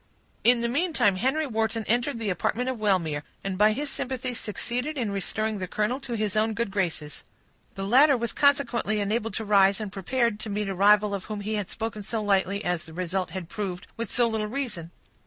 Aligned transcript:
In 0.43 0.61
the 0.61 0.67
meantime, 0.67 1.17
Henry 1.17 1.45
Wharton 1.45 1.85
entered 1.87 2.17
the 2.17 2.31
apartment 2.31 2.69
of 2.69 2.79
Wellmere, 2.79 3.21
and 3.43 3.55
by 3.55 3.71
his 3.71 3.87
sympathy 3.91 4.33
succeeded 4.33 4.97
in 4.97 5.11
restoring 5.11 5.59
the 5.59 5.67
colonel 5.67 5.99
to 5.99 6.13
his 6.13 6.35
own 6.35 6.55
good 6.55 6.71
graces. 6.71 7.23
The 7.75 7.85
latter 7.85 8.17
was 8.17 8.33
consequently 8.33 8.99
enabled 8.99 9.35
to 9.35 9.45
rise, 9.45 9.79
and 9.79 9.91
prepared 9.91 10.39
to 10.39 10.49
meet 10.49 10.69
a 10.69 10.73
rival 10.73 11.13
of 11.13 11.25
whom 11.25 11.41
he 11.41 11.53
had 11.53 11.69
spoken 11.69 12.01
so 12.01 12.19
lightly, 12.23 12.65
and, 12.65 12.73
as 12.73 12.85
the 12.85 12.93
result 12.93 13.29
had 13.29 13.47
proved, 13.47 13.85
with 13.95 14.09
so 14.09 14.27
little 14.27 14.47
reason. 14.47 14.89